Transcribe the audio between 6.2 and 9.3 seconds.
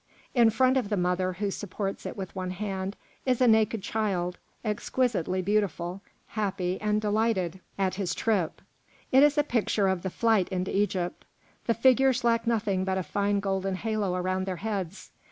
happy and delighted at his trip. It